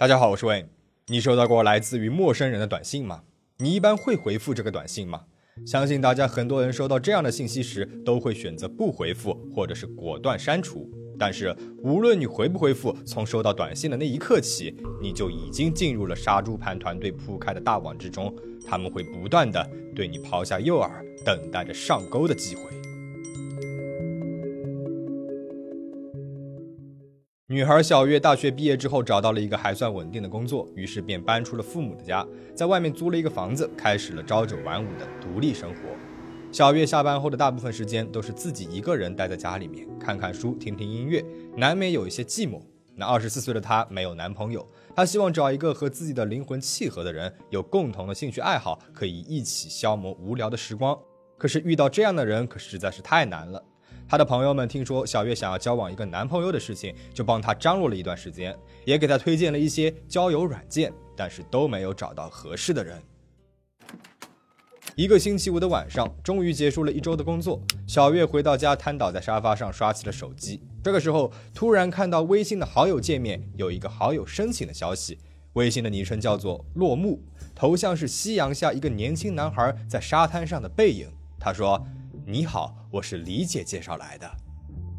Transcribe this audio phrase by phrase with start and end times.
[0.00, 0.64] 大家好，我是魏。
[1.08, 3.20] 你收到过来自于陌生人的短信吗？
[3.58, 5.24] 你一般会回复这个短信吗？
[5.66, 10.90] 相信大家很多人收到这样的信息时，都会选择不回复，或者是果断删除。
[11.18, 18.34] 但是无论你回不回复，从收到短信的那一刻起，你就已经进入了杀猪盘团队铺开的大网之中。
[18.66, 20.90] 他们会不断的对你抛下诱饵，
[21.26, 22.62] 等待着上钩的机会。
[27.52, 32.24] 女孩小月大学毕业之后找到了一个还算稳定的工作，于是便搬出了父母的家，
[32.54, 35.80] 在外面租了一个房子，开始了朝九晚五的独立生活。
[36.52, 41.24] 小月下班后的大部分时间都是自己一个人待在家里面，看看书，听听音乐，
[41.56, 42.60] 难免有一些寂寞。
[42.94, 50.96] 那二十四岁的她没有男朋友，她希望找一个和自己的灵魂契合的人，有共同的兴趣爱好，可以一起消磨无聊的时光。
[51.36, 53.60] 可是遇到这样的人可实在是太难了。
[54.10, 63.00] 他的朋友们听说小月想要交往一个男朋友的事情，就帮他张罗了一段时间，也给他推荐了一些交友软件，但是都没有找到合适的人。
[64.96, 70.60] 一个星期五的晚上，终于结束了一周的工作，小月回到家，瘫倒在沙发上刷起了手机。
[70.82, 75.20] 这个时候，突然看到微信的好友界面有一个好友申请的消息，
[75.52, 77.22] 微信的昵称叫做落幕，
[77.54, 81.08] 头像是夕阳下一个年轻男孩在沙滩上的背影。
[81.38, 81.86] 他说。
[82.30, 84.30] 你好，我是李姐介绍来的。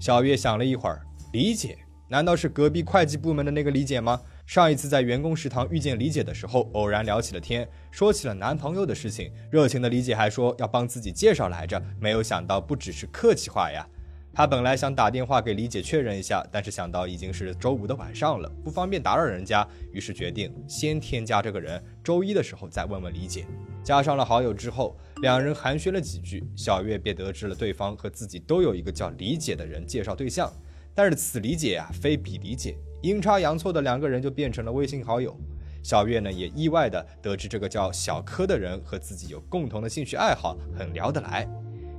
[0.01, 1.01] 小月想了一会儿，
[1.31, 1.77] 李姐
[2.09, 4.19] 难道是隔壁会计部门的那个李姐吗？
[4.45, 9.31] 上一次在员工食堂遇见李姐的时候，偶然聊起了天，说起了男朋友的事情。
[9.49, 13.87] 热情的李姐还说要帮自己介绍来着，没有想到不只是客气话呀。
[14.33, 23.45] 她本来想打电话给李姐确认一下，但是想到已经是周五的晚上了，不方便打扰人家，于是决定先添加这个人，周一的时候再问问李姐。
[23.83, 30.51] 加上了好友之后，两人寒暄了几句，小月便得知了对方和自己都有一个叫李姐的人介绍对象。
[30.93, 35.35] 但是此李姐啊，非彼李姐，阴差阳错的两个人就变成了微信好友。
[35.81, 41.47] 小月呢，也意外的得知这个叫小柯的人和自己有共同的兴趣爱好，很聊得来。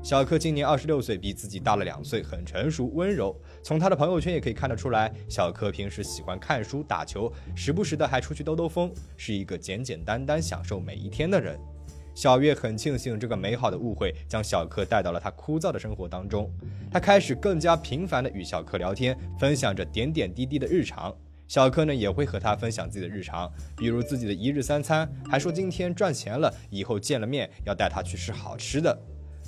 [0.05, 3.35] 小柯今年二十六岁，比自己大了两岁，很成熟温柔。
[3.63, 11.59] 从他的朋友圈也可以看得出来，小柯平时喜欢看书、打球，时不时的还出去兜兜风，是一个简简单单享受每一天的人。
[12.15, 16.51] 小月很庆幸这个美好的误会将小柯带到了他枯燥的生活当中，
[16.91, 21.15] 他开始更加频繁的与小柯聊天，分享着点点滴滴的日常。
[21.49, 28.97] 小柯呢也会和他分享自己的日常，比如自己的一日三餐，还说今天赚钱了，以后见了面要带他去吃好吃的。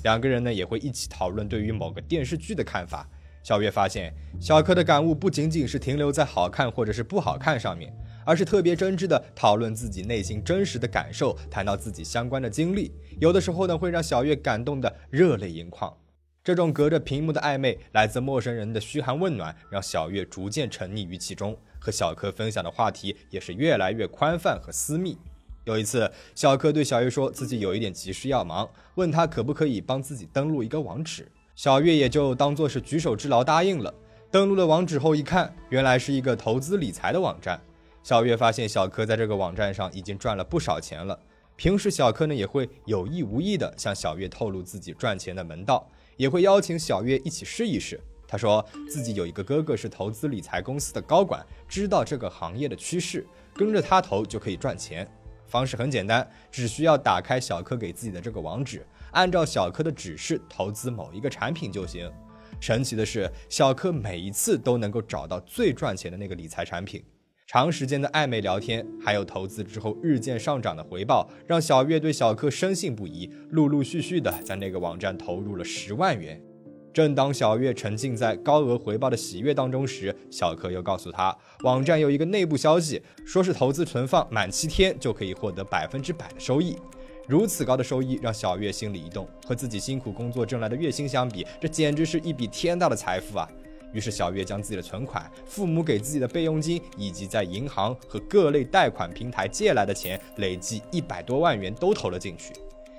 [0.03, 3.07] 两个人呢也会一起讨论对于某个电视剧的看法。
[3.43, 7.91] 小月发现，小柯的感悟不仅仅是停留在好看或者是不好看上面。
[8.25, 12.91] 而是特别真挚的讨论自己内心真实的感受，谈到自己相关的经历，
[13.21, 15.95] 有的时候呢会让小月感动的热泪盈眶。
[16.43, 21.57] 这种隔着屏幕的暧昧，来自陌生人的嘘寒问暖，让小月逐渐沉溺于其中。
[21.79, 25.15] 和小柯分享的话题也是越来越宽泛和私密。
[25.65, 31.31] 有一次，小柯对小月说自己有一点急事要忙，问他可不可以帮自己登录一个网址。
[31.55, 33.93] 小月也就当做是举手之劳答应了。
[34.29, 37.59] 登录了网址后一看，原来是一个投资理财的网站。
[38.05, 41.19] 小月发现小柯在这个网站上已经赚了不少钱了。
[41.55, 47.99] 平时小柯呢也会有意无意的向小月透露自己赚钱的门道，也会邀请小月一起试一试。
[48.27, 55.09] 他说自己有一个哥哥是投资理财公司的高管，知道这个行业的趋势，跟着他投就可以赚钱。
[55.47, 62.07] 方式很简单，只需要打开小柯给自己的这个网址，按照小柯的指示投资某一个产品就行。
[62.59, 67.03] 神奇的是，小柯每一次都能够找到最赚钱的那个理财产品。
[67.47, 76.41] 长时间的暧昧聊天，还有投资之后日渐上涨的回报，让小月对小柯深信不疑，陆陆续续的在那个网站投入了十万元。
[76.91, 86.75] 正当小月沉浸在高额回报的喜悦当中时，小柯又告诉他，网站有一个内部消息，说是投资存放满七天就可以获得百分之百的收益。
[87.27, 93.47] 如此高的收益让小月心里一动，和自己辛苦工作挣来的月薪相比，这简直是一笔天大的财富啊！
[93.95, 102.51] 于是小月将自己的存款、父母给自己的备用金，以及在银行和各类贷款平台借来的钱，累计一百多万元都投了进去。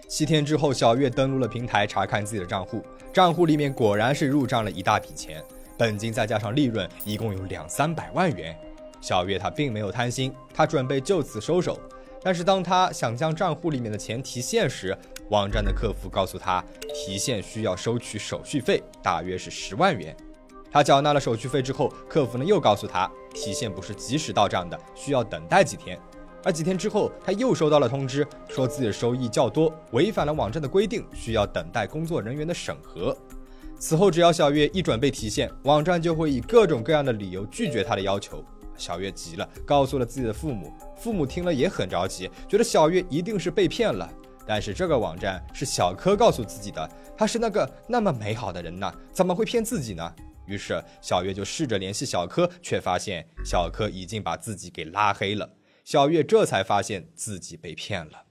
[0.08, 2.82] 七天之后，小月登录了平台，查看自己的账户，
[3.12, 5.44] 账户里面果然是入账了一大笔钱，
[5.76, 8.56] 本金再加上利润，一共有两三百万元。
[9.02, 11.78] 小月她并没有贪心，她准备就此收手。
[12.22, 14.96] 但是当她想将账户里面的钱提现时，
[15.28, 16.64] 网站的客服告诉她，
[16.94, 20.16] 提现需要收取手续费，大约是十万元。
[20.70, 25.98] 他缴纳了手续费之后，客服呢又告诉他，提现不是及时到账的，需要等待几天。
[26.44, 33.16] 而几天之后，他又收到了通知，说自己的收益较多，违反了网站的规定，需要等待工作人员的审核。
[33.78, 38.44] 此后，只要小月一准备提现，网站就会以各种各样的理由拒绝他的要求。
[38.76, 40.72] 小月急了，告诉了自己的父母。
[40.96, 44.08] 父母听了也很着急，觉得小月一定是被骗了。
[44.46, 50.14] 但是这个网站是小柯告诉自己的，他是那个那么美好的人呢，怎么会骗自己呢？
[50.46, 55.50] 于是小月就试着联系小柯，却发现小柯已经把自己给拉黑了。
[55.84, 58.24] 小月这才发现自己被骗了。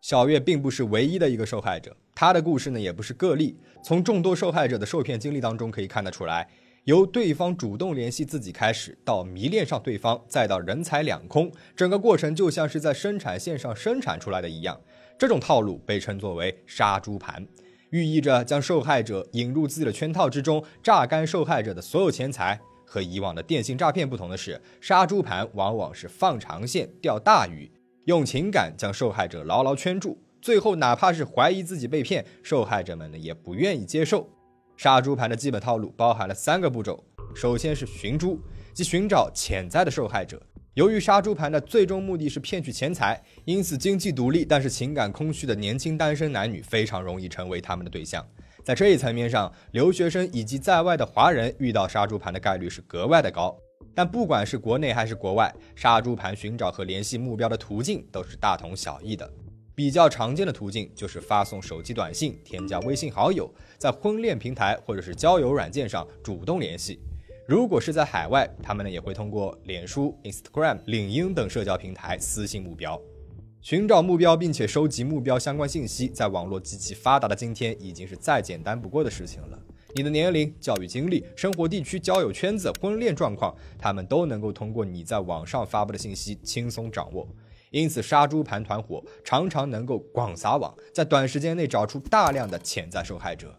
[0.00, 3.58] 小月并不是唯一的一个受害者，她的故事呢也不是个例。
[3.82, 6.46] 从众多受害者的受骗经历当中可以看得出来，
[6.84, 14.78] 由对方主动联系自己开始，到迷恋上对方，再到人财两空，整个过程就像是在生产线上生产出来的一样。
[15.16, 17.46] 这种套路被称作为“杀猪盘”，
[17.94, 22.60] 寓意着将受害者引入自己的圈套之中，榨干受害者的所有钱财。
[22.84, 27.70] 和以往的电信诈骗不同的是，杀猪盘往往是放长线钓大鱼。
[28.06, 34.28] 用情感将受害者牢牢圈住，最后哪怕是怀疑自己被骗，受害者们呢也不愿意接受。
[34.76, 37.00] 杀猪盘的基本套路包含了三个步骤：
[37.32, 38.40] 首先是寻猪，
[38.72, 40.42] 即寻找潜在的受害者。
[40.74, 48.26] 由于杀猪盘的最终目的是骗取钱财，因此经济独立但是情感空虚的年轻单身男女非常容易成为他们的对象。
[48.64, 53.56] 在这一层面上，留学生以及在外的华人遇到杀猪盘的概率是格外的高。
[53.94, 59.30] 但不管是国内还是国外，杀猪盘寻找和联系目标的途径都是大同小异的。
[59.76, 63.48] 比较常见的途径就是发送手机短信、添加微信好友，
[63.78, 66.98] 在婚恋平台或者是交友软件上主动联系。
[67.46, 72.98] 如果是在海外，他们呢也会通过脸书、Instagram、领英等社交平台私信目标。
[73.60, 79.58] 寻找目标并且收集目标相关信息，在网络极其发达的今天，已经是再简单不过的事情了。
[79.94, 87.28] 你的年龄、教育经历、生活地区、交友圈子、婚恋状况，他们都能够通过你在网上发布的信息轻松掌握。
[87.70, 93.54] 因此，杀猪盘团伙常常能够广撒网，在短时间内找出大量的潜在受害者。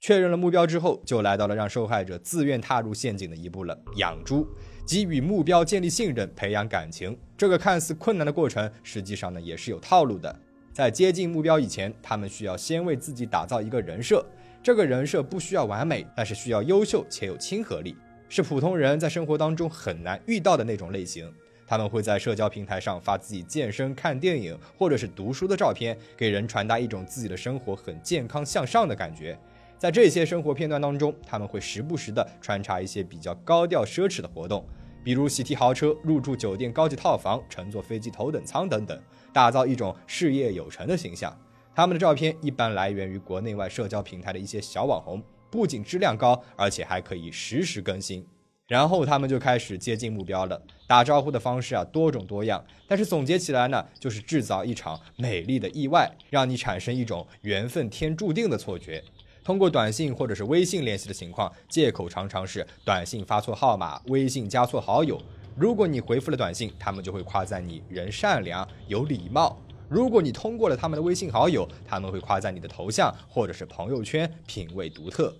[0.00, 4.48] 确认了目标之后，就来到了让受害者自愿踏入陷阱的一步了——养猪，
[4.86, 7.14] 即与目标建立信任、培养感情。
[7.36, 10.34] 这个看似困难的过程，实际上呢也是有套路的。
[10.72, 14.24] 在接近目标以前，他们需要先为自己打造一个人设。
[14.62, 17.94] 这个人设不需要完美，但是需要优秀且有亲和力，
[18.30, 21.30] 是普通人在生活当中很难遇到的那种类型。
[21.66, 29.38] 他们会在社交平台上发自己健身、看电影或者是读书的照片，给人传达一种自己的生活很健康向上的感觉。
[29.80, 34.62] 在这些生活片段当中，他们会时不时的穿插一些比较高调奢侈的活动，
[35.02, 41.34] 比如喜提豪车、入住酒店高级套房、乘坐飞机头等舱等等，打造一种事业有成的形象。
[41.74, 48.22] 他们的照片一般来源于国内外社交平台的一些小网红，不仅质量高，而且还可以实时更新。
[48.66, 59.02] 然后他们就开始接近目标了，打招呼的方式啊多种多样，但是总结起来呢，就是制造一场美丽的意外，让你产生一种缘分天注定的错觉。
[59.50, 65.20] 通过短信或者是微信联系的情况，借口常常是短信发错号码，微信加错好友。
[65.56, 69.60] 如果你回复了短信，他们就会夸赞你人善良有礼貌。
[69.88, 75.34] 如果你通过了他们的微信好友，他们会夸赞你的头像或者是朋友圈品味独特。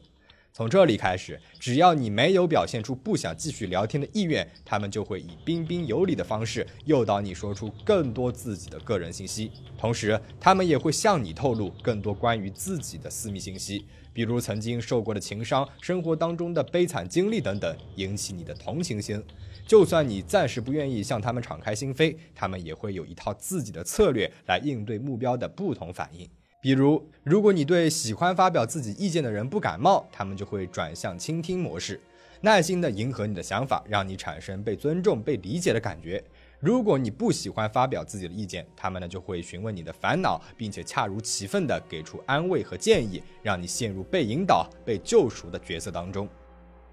[0.53, 9.53] 从这里开始，只要你没有表现出不想继续聊天的意愿，他们就会以彬彬有礼的方式诱导你说出更多自己的个人信息。
[9.79, 19.23] 同时，他们也会向你透露更多关于自己的私密信息，比如曾经受过的情伤、生活当中的悲惨经历等等，引起你的同情心。
[19.67, 26.29] 就算你暂时不愿意向他们敞开心扉，他们也会有一套自己的策略来应对目标的不同反应。
[26.63, 31.99] 比如，如果你对喜欢发表自己意见的人不感冒，他们就会转向倾听模式，
[32.43, 36.23] 耐心的迎合你的想法，让你产生被尊重、被理解的感觉。
[36.59, 46.29] 如果你不喜欢发表自己的意见，他们呢就会询问你的烦恼，并且恰如其分的给出安慰和建议，让你陷入被引导、被救赎的角色当中。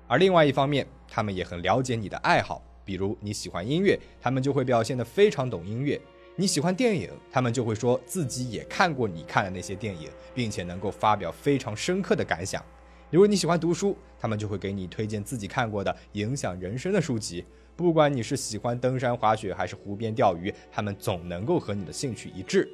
[0.08, 2.64] 而另外一方面，他们也很了解你的爱好。
[2.86, 6.00] 比如你喜欢音乐，他们就会表现得非常懂音乐；
[6.40, 12.64] 你喜欢电影，他们就会说自己也看过你看的那些电影，并且能够发表非常深刻的感想。
[13.10, 17.44] 如果你喜欢读书，他们就会给你推荐自己看过的影响人生的书籍。
[17.76, 22.70] 不管你是喜欢登山滑雪还是湖边钓鱼，他们总能够和你的兴趣一致。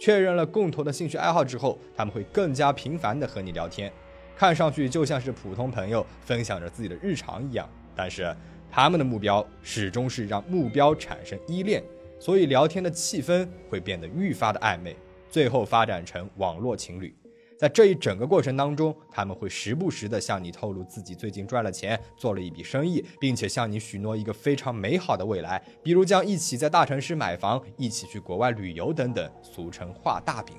[0.00, 3.92] 确认了共同的兴趣爱好之后，他们会更加频繁地和你聊天，
[4.34, 7.68] 看上去就像是普通朋友分享着自己的日常一样。
[7.94, 8.34] 但是。
[8.74, 11.84] 他们的目标始终是让目标产生依恋，
[12.22, 14.96] 所以聊天的气氛会变得愈发的暧昧，
[15.28, 17.12] 最后发展成网络情侣。
[17.58, 30.54] 在这一整个过程当中，他们会时不时的向你透露自己最近赚了钱，做了一笔生意，并且向你许诺一个非常美好的未来，比如将一起在大城市买房，一起去国外旅游等等，俗称画大饼。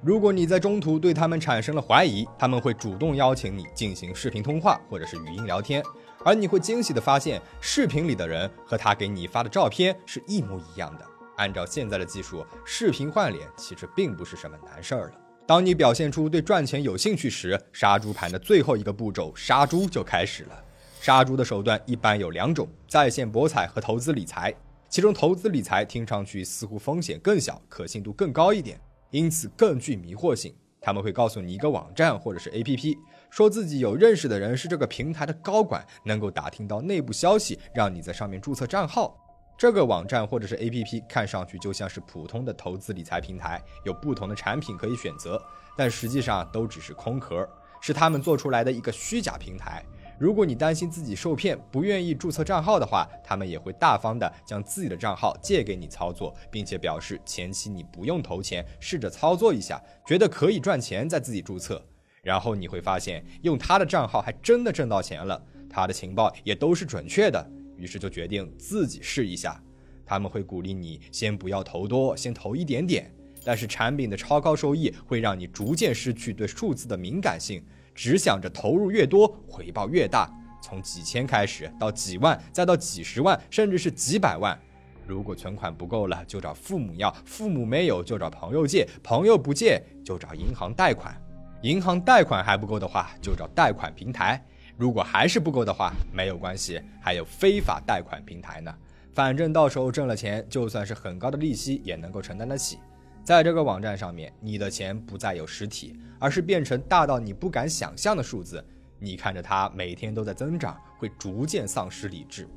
[0.00, 5.82] 如果你在中途对他们产生了怀疑，他们会主动邀请你进行视频通话或者是语音聊天，
[6.24, 11.04] 而你会惊喜地发现，视频里的人和他给你发的照片是一模一样的。
[11.36, 15.12] 按照现在的技术，视频换脸其实并不是什么难事儿了。
[15.46, 20.64] 当你表现出对赚钱有兴趣时，杀猪盘的最后一个步骤——杀猪就开始了。
[21.00, 24.52] 杀猪的手段一般有两种：在线博彩和投资理财。
[24.88, 28.80] 其中，投资理财听上去似乎风险更小，可信度更高一点。
[29.10, 30.54] 因此更具迷惑性。
[30.80, 32.98] 他们会告诉你一个网站或者是 APP，
[33.30, 39.16] 说自己有认识的人是这个平台的高管，能够打听到内部消息，让你在上面注册账号。
[39.56, 45.42] 这个网站或者是 APP 看上去就像是普通的投资理财平台，有不同的产品可以选择，
[45.76, 47.48] 但实际上都只是空壳，
[47.80, 49.84] 是他们做出来的一个虚假平台。
[50.16, 61.84] 如果你担心自己受骗，不愿意注册账号的话，他们也会大方的将自己的账号借给你操作，并且表示前期你不用投钱，试着操作一下，觉得可以赚钱再自己注册。
[62.22, 69.62] 然后你会发现，用他的账号还真的挣到钱了，他的情报也都是准确的，于是就决定自己试一下。
[70.04, 77.62] 他们会鼓励你先不要投多，先投一点点，但是产品的超高收益会让你逐渐失去对数字的敏感性。
[77.94, 80.32] 只想着投入越多，回报越大，
[80.62, 84.56] 从几千开始，到几万，再到几十万，甚至是几百万。
[85.04, 91.12] 如果存款不够了，就找父母要；父母没有，就找朋友借；朋友不借，就找银行贷款；
[91.62, 94.40] 银行贷款还不够的话，就找贷款平台。
[94.76, 98.72] 如果还是不够的话，没有关系，还有非法贷款平台呢。
[99.12, 102.78] 反正到时候挣了钱，就算是很高的利息，也能够承担得起。
[103.24, 108.64] 在这个网站上面，你的钱不再有实体，而是变成大到你不敢想象的数字。
[109.00, 112.48] 你看着它每天都在增长，会逐渐丧失理智。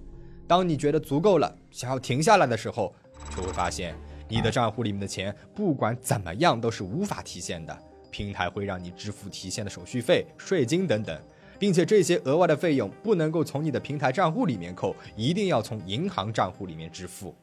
[0.47, 2.93] 当你觉得足够了，想要停下来的时候，
[3.35, 3.95] 就会发现
[4.27, 7.75] 你的账户里面的钱不管怎么样都是无法提现的。
[8.11, 11.19] 平台会让你支付提现的手续费、税金等等，
[11.57, 17.33] 并且这些额外的费用不能够从你的平台账户里面扣，一定要从银行账户里面支付。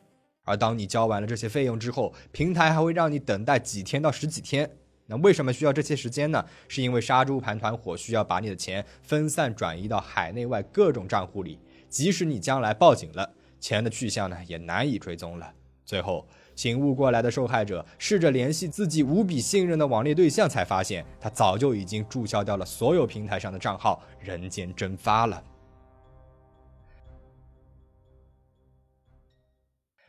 [0.44, 4.70] 而当你交完了这些费用之后，平台还会让你等待几天到十几天。
[5.06, 6.44] 那为什么需要这些时间呢？
[6.68, 11.58] 是因为杀猪盘团伙需要把你的钱分散转移到海内外各种账户里，
[11.88, 15.52] 即使你将来报警了，钱的去向呢也难以追踪了。
[15.84, 25.40] 最后醒悟过来的受害者试着联系自己无比信任的网恋对象，才发现他早就已经注销掉了所有平台上的账号，人间蒸发了。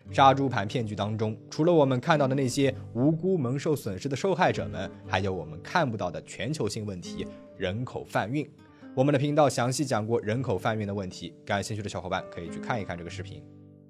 [0.10, 7.27] 杀猪盘骗局当中，除了我们看到的那些无辜蒙受损失的受害者们，还有我们看不到的全球性问题——
[7.58, 8.50] 人口贩运。
[8.96, 13.39] 我们的频道详细讲过人口贩运的问题，感兴趣的小伙伴可以去看一看这个视频。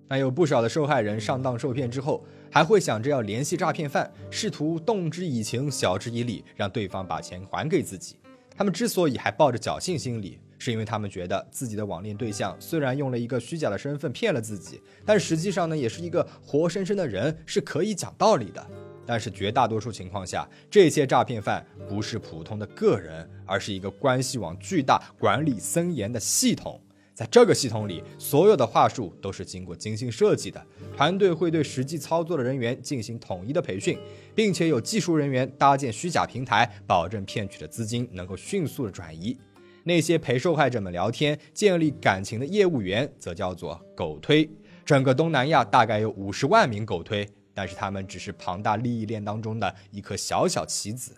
[0.10, 8.16] 那有不少的受害人上当受骗之后，还会想着要联系诈骗犯，试图动之以情，晓之以理，让对方把钱还给自己。
[8.56, 18.66] 他们之所以还抱着侥幸心理，是因为他们觉得自己的网恋对象虽然用了一个虚假的身份骗了自己，但实际上呢，也是一个活生生的人，是可以讲道理的。
[19.06, 26.80] 但是绝大多数情况下，这些诈骗犯不是普通的个人，而是一个关系网巨大、管理森严的系统。
[27.20, 30.66] 在这个系统里，所有的话术都是经过精心设计的。
[30.96, 34.00] 团队会对实际操作的人员进行统一的培训，
[34.34, 39.38] 并且有技术人员搭建虚假平台，保证骗取的资金能够迅速的转移。
[39.84, 44.50] 那些陪受害者们聊天、建立感情的业务员，则叫做狗推。
[44.86, 51.18] 整个东南亚大概有五十万名狗推，但是他们只是庞大利益链当中的一颗小小棋子。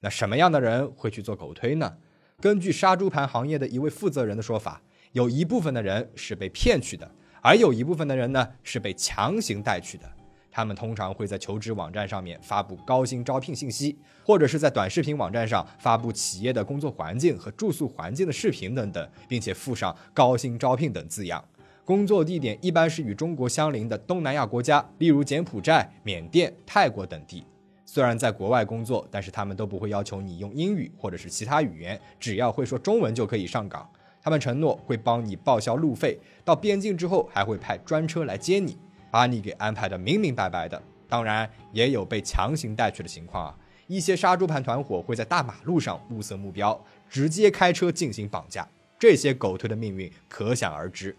[0.00, 1.98] 那什么样的人会去做狗推呢？
[2.40, 4.80] 根据杀猪盘行业的一位负责人的说法。
[5.12, 7.10] 有一部分的人是被骗去的，
[7.42, 10.10] 而有一部分的人呢是被强行带去的。
[10.50, 21.42] 他们通常会在求职网站上面发布高薪招聘信息，或者是在短视频网站上发布企业的工作环境和住宿环境的视频等等，并且附上高薪招聘等字样。
[21.84, 27.44] 工作地点一般是与中国相邻的东南亚国家，例如柬埔寨、缅甸、泰国等地。
[27.84, 33.86] 虽然在国外工作，但是他们都不会要求你用英语或者是其他语言，只要会说中文就可以上岗。
[34.22, 38.78] 他们承诺会帮你报销路费，到边境之后还会派专车来接你，
[39.10, 40.80] 把你给安排的明明白白的。
[41.08, 43.58] 当然，也有被强行带去的情况啊。
[43.88, 48.66] 一些杀猪盘团伙会在大马路上物色目标，直接开车进行绑架。
[48.98, 51.14] 这些狗推的命运可想而知。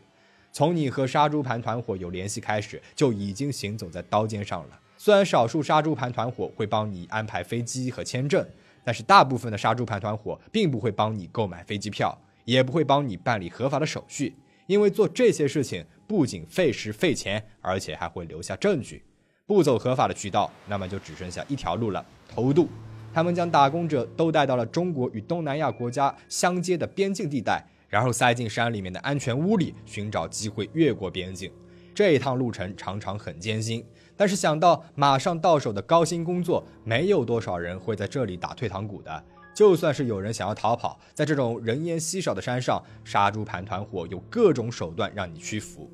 [0.54, 4.80] 从你和杀猪盘团伙有联系开始，就已经行走在刀尖上了。
[4.98, 8.48] 虽然少数杀猪盘团伙会帮你安排飞机和签证，
[8.84, 12.18] 但是大部分的杀猪盘团伙并不会帮你购买飞机票。
[12.46, 14.36] 也不会帮你办理合法的手续，
[14.68, 19.04] 因为做这些事情不仅费时费钱，而且还会留下证据。
[19.46, 22.68] 不走合法的渠道，那么就只剩下一条路了：偷渡。
[23.14, 31.52] 他们将打工者都带到了中国与东南亚国家相接的边境地带，然后塞进山里面的安全屋里，寻找机会越过边境。
[31.94, 33.86] 这一趟路程常常很艰辛，
[34.18, 39.24] 但是想到马上到手的高薪工作，没有多少人会在这里打退堂鼓的。
[39.54, 45.92] 就算是有人想要逃跑，在这种人烟稀少的山上，杀猪盘团伙有各种手段让你屈服。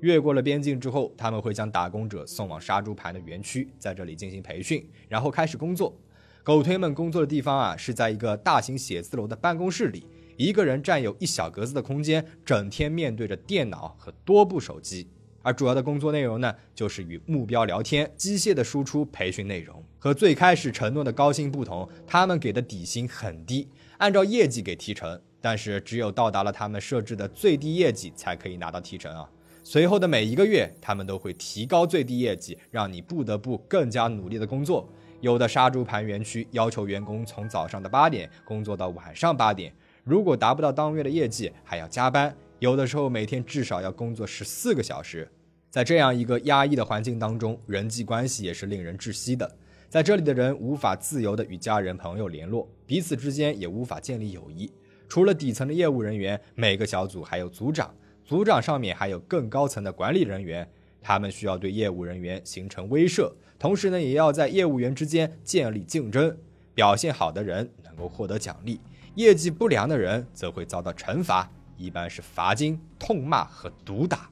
[0.00, 5.94] 越过了边境之后，他们会将打工者送往杀猪盘的园区，在这里进行培训，然后开始工作。
[6.42, 15.08] 狗推们工作的地方啊，是在一个大型写字楼的办公室里，一个人占有一小格子的空间，整天面对着电脑和多部手机。
[15.42, 19.84] 而主要的工作内容呢，就是与目标聊天，机械的输出培训内容。
[20.06, 29.28] 和最开始承诺的高薪不同，他们给的底薪很低，按照业绩给提成，但是只有到达了他们设置的最低业绩才可以拿到提成啊。
[29.64, 34.88] 随后的每一个月，他们都会提高最低业绩，让你不得不更加努力的工作。
[35.22, 42.32] 有的杀猪盘园区要求员工从早上的八点工作到晚上八点，如果达不到当月的业绩，还要加班。
[42.60, 45.28] 有的时候每天至少要工作十四个小时。
[45.68, 49.56] 在这样一个压抑的环境当中，人际关系也是令人窒息的。
[49.96, 54.70] 在这里的人无法自由地与家人朋友联络，彼此之间也无法建立友谊。
[55.08, 60.68] 除了底层的业务人员，每个小组还有组长，组长上面还有更高层的管理人员，
[61.00, 66.36] 他们需要对业务人员形成威慑，同时呢，也要在业务员之间建立竞争。
[66.74, 68.78] 表现好的人能够获得奖励，
[69.14, 74.28] 业绩不良的人则会遭到惩罚，一般是罚金、痛骂和毒打。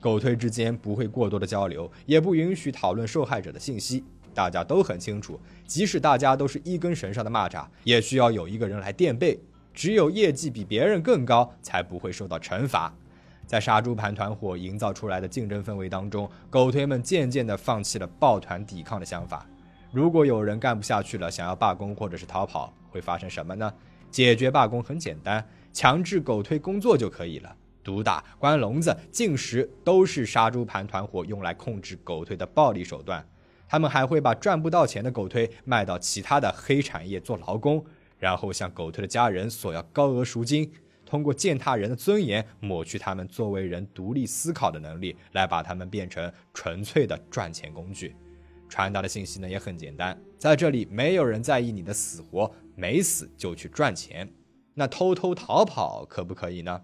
[0.00, 4.04] 狗推之间不会过多的交流，也不允许讨论受害者的信息。
[4.34, 9.38] 大家都很清楚，即使大家都是一根绳上的蚂蚱，也需要有一个人来垫背。
[9.72, 12.94] 只有业绩比别人更高，才不会受到惩罚。
[13.46, 19.46] 在杀猪盘团伙营造出来的竞争氛围当中，狗推们渐渐地放弃了抱团抵抗的想法。
[19.92, 23.72] 如果有人干不下去了，想要罢工或者是逃跑，会发生什么呢？
[24.10, 27.56] 解决罢工很简单，强制狗推工作就可以了。
[27.82, 33.22] 毒打、关笼子、禁食，都是杀猪盘团伙用来控制狗推的暴力手段。
[33.68, 37.84] 他们还会把赚不到钱的狗推卖到其他的黑产业做劳工，
[38.18, 40.70] 然后向狗推的家人索要高额赎金，
[41.04, 48.14] 通过践踏人的尊严，抹去他们作为人独立思考的能力，来把他们变成纯粹的赚钱工具。
[48.68, 54.28] 传达的信息呢也很简单，在这里没有人在意你的死活，没死就去赚钱。
[54.74, 56.82] 那偷偷逃跑可不可以呢？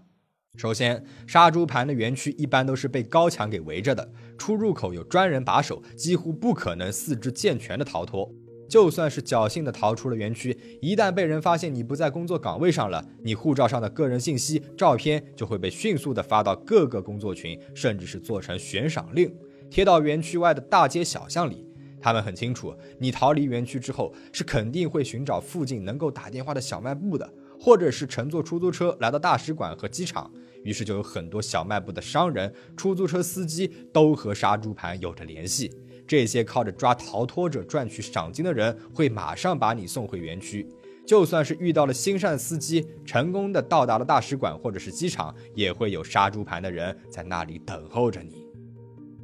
[0.57, 8.31] 首先，杀猪盘的园区一般都是被高墙给围着的，出入口有专人把守，几乎不可能四肢健全的逃脱。
[8.69, 19.33] 就算是侥幸的逃出了园区，一旦被人发现你不在工作岗位上了，你护照上的个人信息、照片就会被迅速的发到各个工作群，甚至是做成悬赏令，
[19.69, 21.65] 贴到园区外的大街小巷里。
[21.99, 27.33] 他们很清楚，你逃离园区之后，是肯定会寻找附近能够打电话的小卖部的。
[27.63, 30.31] 或者是乘坐出租车来到大使馆和机场，
[30.63, 35.71] 于是就有很多小卖部的商人、出租车司机都和杀猪盘有着联系。
[36.07, 40.67] 这些靠着抓逃脱者赚取赏金的人，会马上把你送回园区。
[41.05, 48.43] 就算是遇到了心善司机，成功的到达了大使馆或者是机场，也会有杀猪盘的人在那里等候着你。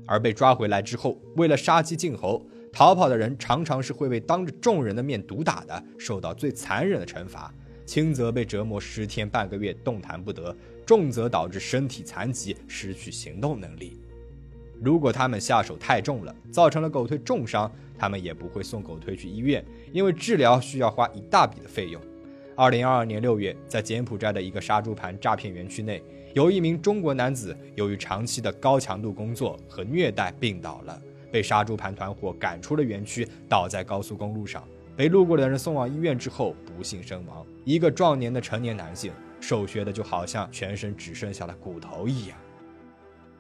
[0.06, 7.52] 而被抓回来之后，为了杀鸡儆猴，逃跑的人常常是会被当着众人的面毒打的，受到最残忍的惩罚。
[7.88, 10.54] 轻则被折磨十天半个月动弹不得，
[10.86, 13.97] 重则导致身体残疾失去行动能力。
[14.80, 22.00] 如果他们下手太重了，造成了狗腿重伤，他们也不会送狗腿去医院，因为治疗需要花一大笔的费用。
[22.58, 34.62] 二零二二年六月，在柬埔寨的一个杀猪盘诈骗园区内，有一名中国男子由于长期的高强度工作和虐待病倒了，被杀猪盘团伙赶出了园区，倒在高速公路上。
[34.95, 37.45] 被路过的人送往医院之后，不幸身亡。
[37.67, 42.38] 一个壮年的成年男性，瘦削的就好像全身只剩下了骨头一样。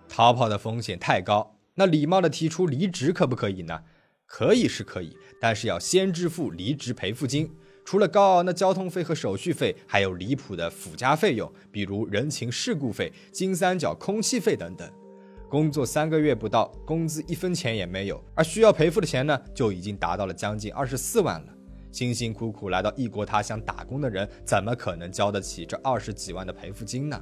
[0.09, 3.83] 逃跑的风险太高，那礼貌的提出离职可不可以呢？
[4.25, 7.55] 可以是可以，但是要先支付离职赔付金。
[7.85, 14.91] 除了高昂的交通费和手续费，还有离谱的附加费用，比如人情世故费、金三角空气费等等。
[15.47, 21.53] 工作三个月不到，工资一分钱也没有，而需要赔付的钱呢，就已经达到了将近二十四万了。
[21.97, 27.19] 辛辛苦苦来到异国他乡打工的人，怎么可能交得起这二十几万的赔付金呢？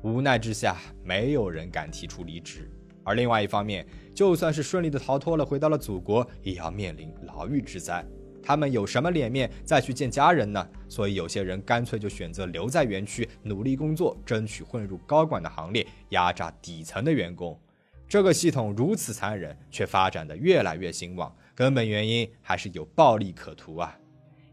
[0.00, 2.66] 无奈之下，没有人敢提出离职。
[3.04, 8.02] 而另外一方面，就算是顺利的逃脱了，回到了祖国，也要面临牢狱之灾。
[8.42, 10.66] 他们有什么脸面再去见家人呢？
[10.88, 17.60] 所以有些人干脆就选择留在园区努力工作，争取混入高管的行列，压榨底层的员工。
[18.08, 23.94] 这个系统如此残忍，却发展的越来越兴旺，根本原因还是有暴利可图啊！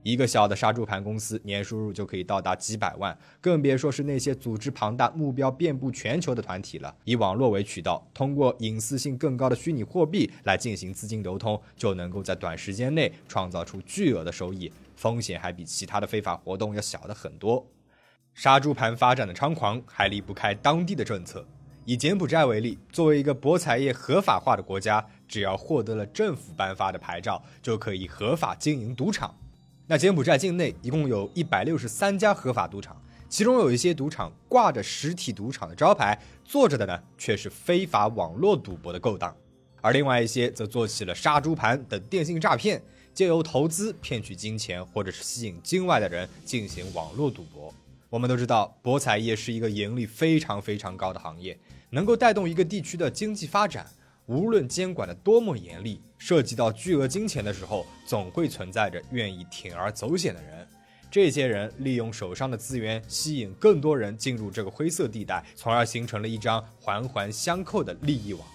[0.03, 6.93] 一个小的杀猪盘公司年收入就可以到达几百万，更别说是那些组织庞大、目标遍布全球的团体了。
[7.05, 17.65] 以网络为渠道，通过隐私性更高的虚拟货币来进行资金流通，就能够在短时间内创造出巨额的收益，风险还比其他的非法活动要小的很多。
[18.33, 21.45] 杀猪盘发展的猖狂还离不开当地的政策。
[21.85, 29.35] 以柬埔寨为例，作为一个博彩业合法化的国家，只要获得了政府颁发的牌照，就可以合法经营赌场。
[29.93, 39.38] 那柬埔寨境内一共有一百六十三家合法赌场，其中有一些赌场挂着实体赌场的招牌，做着的呢却是非法网络赌博的勾当，
[39.82, 42.82] 而另外一些则做起了杀猪盘等电信诈骗，
[43.13, 47.71] 借由投资骗取金钱，或者是吸引境外的人进行网络赌博。
[48.10, 51.56] 我们都知道，博彩业是一个盈利非常非常高的行业，
[51.91, 53.86] 能够带动一个地区的经济发展。
[54.27, 60.67] 无论监管的多么严厉，涉及到巨额金钱的时候，总会存在着愿意铤而走险的人。
[61.12, 68.47] 这些人利用手上的资源，吸引更多人进入这个灰色地带，从而形成了一张环环相扣的利益网。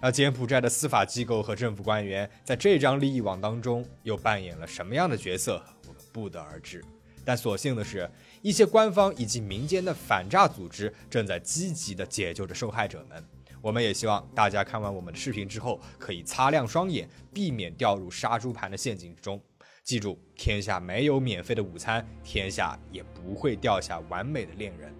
[0.00, 6.84] 而柬埔寨的司法机构和政府官员在这张利益网当中又扮演了什么样的角色，我们不得而知。
[7.24, 8.10] 但所幸的是，
[8.42, 13.24] 一些官方以及民间的反诈组织正在积极地解救着受害者们。
[13.64, 19.40] 我们也希望大家看完我们的视频之后，可以擦亮双眼，避免掉入杀猪盘的陷阱之中。
[19.82, 24.94] 记住，天下没有免费的午餐，天下也不会掉下完美的恋人。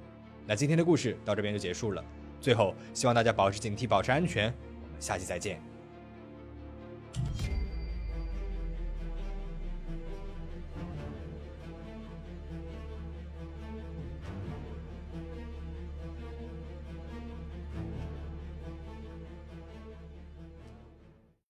[0.46, 2.02] 那今天的故事到这边就结束了。
[2.40, 4.46] 最后，希望大家保持警惕，保持安全。
[4.82, 5.73] 我们下期再见。